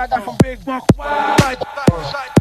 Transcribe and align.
I 0.00 0.06
got 0.06 0.24
from 0.24 0.36
Big 0.36 0.64
Monk. 0.64 2.37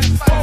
The 0.00 0.33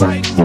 me 0.00 0.43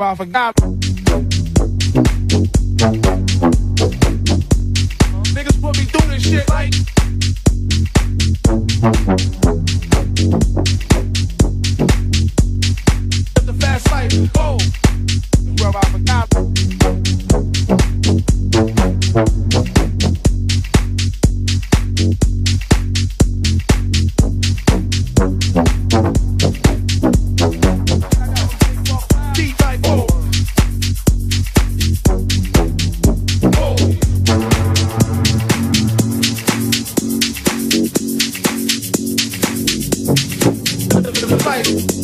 I 0.00 0.14
forgot. 0.14 0.57
fight. 41.48 41.97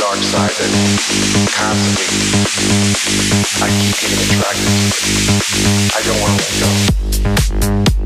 dark 0.00 0.22
side 0.22 0.48
that 0.48 0.72
constantly 1.52 2.08
I 3.60 3.68
keep 3.68 4.00
getting 4.00 4.20
attracted 4.32 4.64
to 4.64 5.12
it. 5.12 5.92
I 5.94 6.00
don't 6.00 6.20
want 6.22 6.32
to 6.32 6.44
let 7.60 7.94
go. 7.94 7.99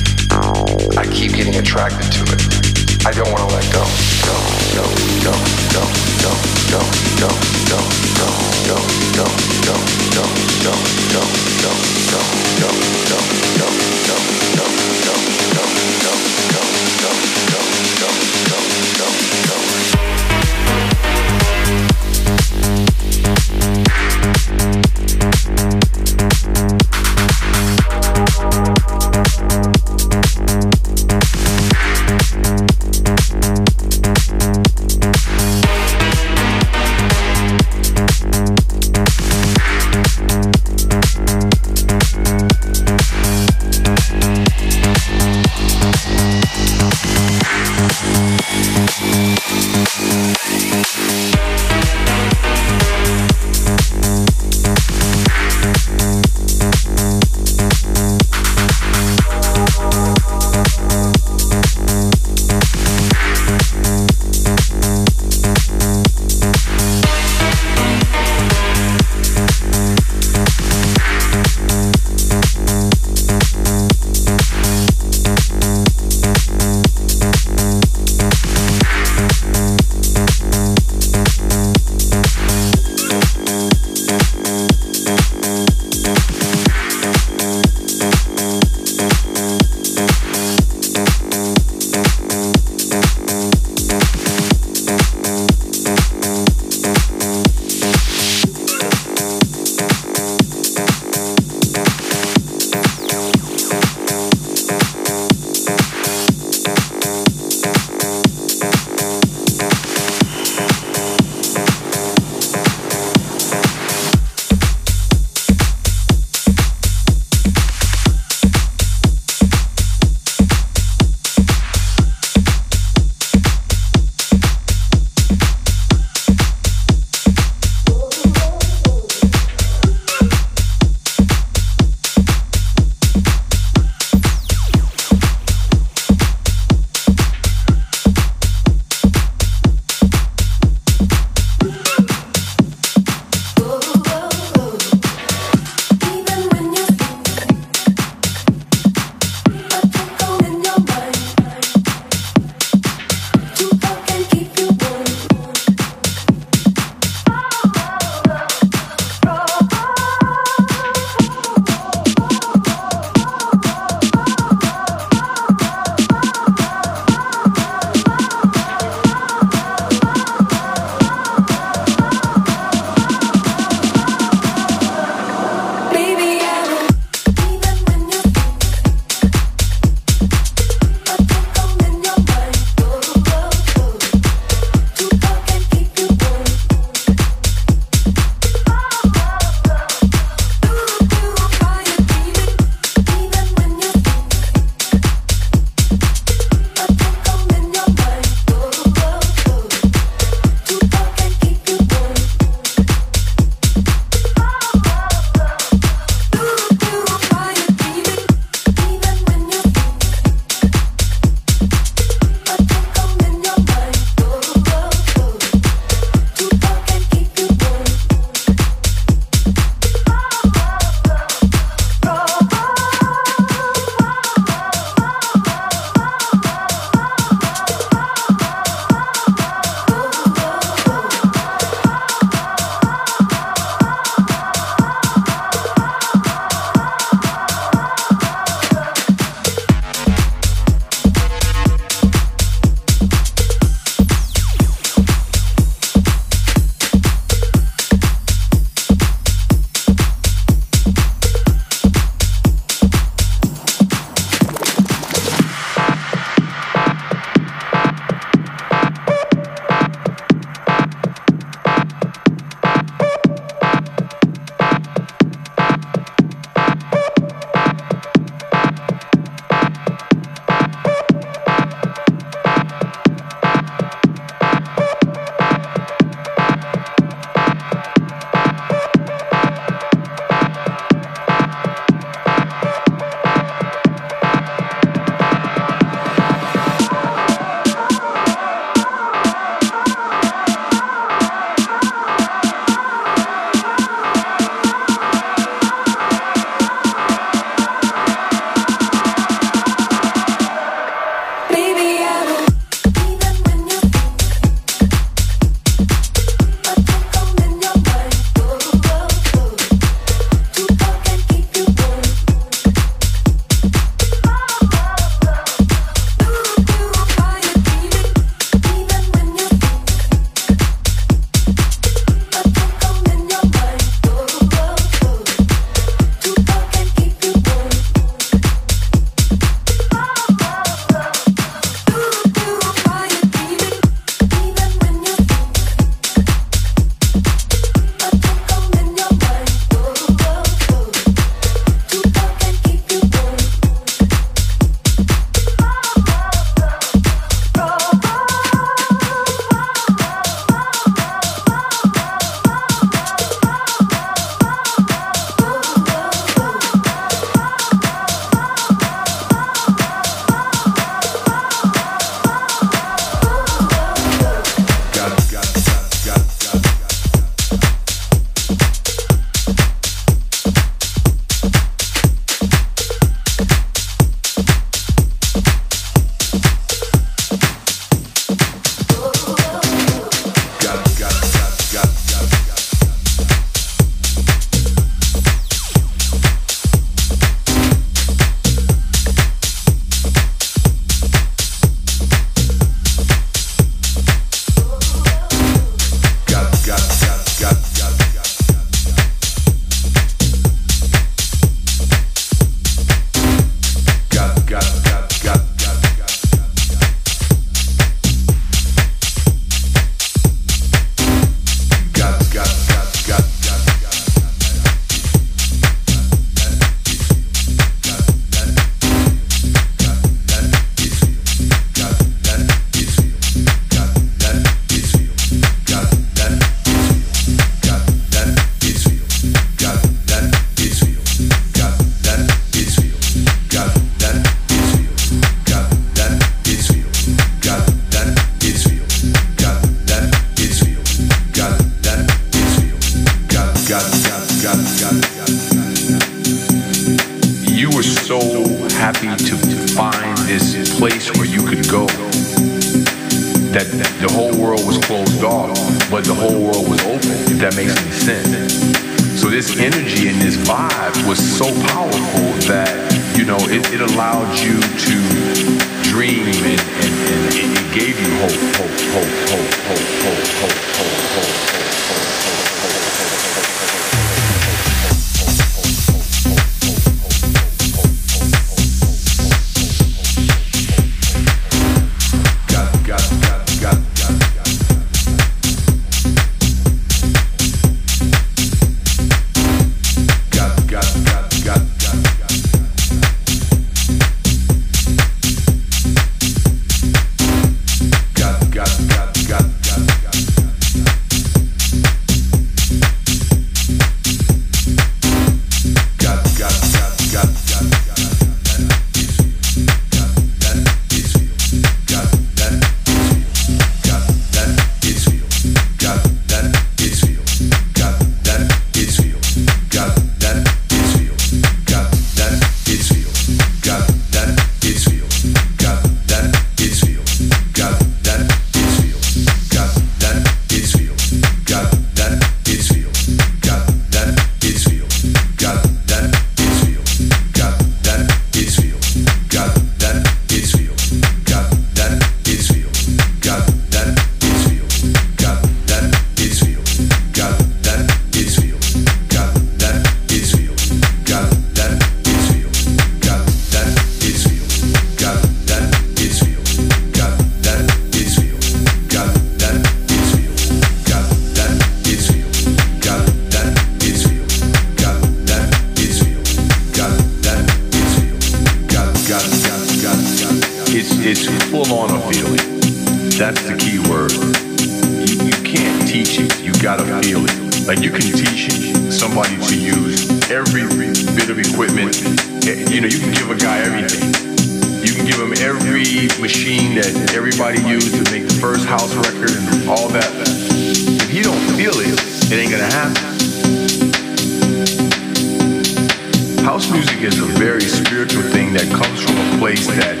house 596.48 596.72
music 596.72 597.04
is 597.04 597.20
a 597.20 597.28
very 597.36 597.60
spiritual 597.60 598.24
thing 598.32 598.56
that 598.56 598.64
comes 598.72 599.04
from 599.04 599.12
a 599.20 599.28
place 599.36 599.68
that 599.68 600.00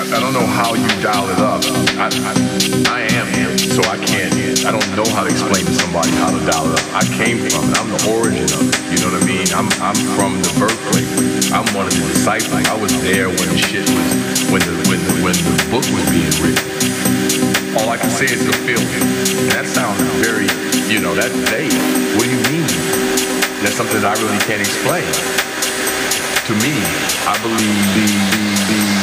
I, 0.00 0.08
I 0.08 0.16
don't 0.16 0.32
know 0.32 0.48
how 0.48 0.72
you 0.72 0.88
dial 1.04 1.28
it 1.28 1.36
up. 1.36 1.60
I, 2.00 2.08
I, 2.08 2.32
I 2.88 3.00
am, 3.12 3.28
so 3.60 3.84
I 3.84 4.00
can't. 4.00 4.32
I 4.64 4.72
don't 4.72 4.88
know 4.96 5.04
how 5.12 5.20
to 5.20 5.28
explain 5.28 5.68
to 5.68 5.74
somebody 5.76 6.16
how 6.16 6.32
to 6.32 6.40
dial 6.48 6.64
it 6.64 6.80
up. 6.80 6.86
I 6.96 7.04
came 7.12 7.44
from 7.44 7.68
it. 7.68 7.76
I'm 7.76 7.92
the 7.92 8.00
origin 8.08 8.48
of 8.56 8.72
it. 8.72 8.76
You 8.88 9.04
know 9.04 9.12
what 9.12 9.20
I 9.20 9.28
mean? 9.28 9.44
I'm 9.52 9.68
I'm 9.84 10.00
from 10.16 10.40
the 10.40 10.48
birthplace. 10.56 11.52
I'm 11.52 11.68
one 11.76 11.84
of 11.84 11.92
the 11.92 12.08
disciples. 12.08 12.64
I 12.64 12.76
was 12.80 12.96
there 13.04 13.28
when 13.28 13.48
the 13.52 13.60
shit 13.60 13.84
was 13.84 14.08
when 14.48 14.64
the 14.64 14.72
when 14.88 14.96
the, 14.96 15.12
when 15.20 15.36
the 15.36 15.56
book 15.68 15.84
was 15.92 16.04
being 16.08 16.32
written. 16.40 16.64
All 17.76 17.92
I 17.92 18.00
can 18.00 18.08
say 18.08 18.32
is 18.32 18.48
the 18.48 18.56
feeling. 18.64 18.88
And 19.44 19.52
that 19.52 19.68
sounds 19.68 20.00
very, 20.24 20.48
you 20.88 21.04
know, 21.04 21.12
that 21.20 21.28
vague. 21.52 21.76
What 22.16 22.24
do 22.24 22.32
you 22.32 22.40
mean? 22.48 22.64
That's 23.60 23.76
something 23.76 24.00
that 24.00 24.16
I 24.16 24.22
really 24.24 24.40
can't 24.48 24.64
explain 24.64 25.39
to 26.50 26.56
me, 26.56 26.72
I 27.28 27.38
believe. 27.42 28.99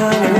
사랑을 0.00 0.39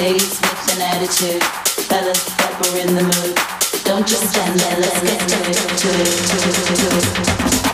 Ladies 0.00 0.40
with 0.40 0.76
an 0.76 0.80
attitude, 0.80 1.42
fellas 1.84 2.24
that 2.24 2.56
were 2.62 2.78
in 2.80 2.94
the 2.94 3.02
mood. 3.02 3.36
Don't 3.84 4.08
just 4.08 4.30
stand 4.30 4.58
there, 4.58 4.78
let's 4.80 5.02
get 5.02 5.20
to 5.28 5.36
it, 5.36 5.54
to 5.76 5.88
it, 5.88 6.06
to 6.06 6.38
it, 6.56 7.60
to 7.60 7.66
it. 7.66 7.69